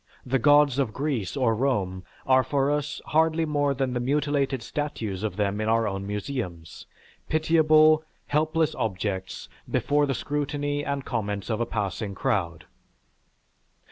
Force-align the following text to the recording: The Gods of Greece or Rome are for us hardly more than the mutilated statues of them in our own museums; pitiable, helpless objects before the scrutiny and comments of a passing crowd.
The 0.25 0.39
Gods 0.39 0.79
of 0.79 0.93
Greece 0.93 1.37
or 1.37 1.53
Rome 1.55 2.03
are 2.25 2.43
for 2.43 2.71
us 2.71 3.03
hardly 3.05 3.45
more 3.45 3.75
than 3.75 3.93
the 3.93 3.99
mutilated 3.99 4.63
statues 4.63 5.21
of 5.21 5.35
them 5.35 5.61
in 5.61 5.69
our 5.69 5.87
own 5.87 6.07
museums; 6.07 6.87
pitiable, 7.29 8.03
helpless 8.25 8.73
objects 8.73 9.47
before 9.69 10.07
the 10.07 10.15
scrutiny 10.15 10.83
and 10.83 11.05
comments 11.05 11.51
of 11.51 11.61
a 11.61 11.67
passing 11.67 12.15
crowd. 12.15 12.65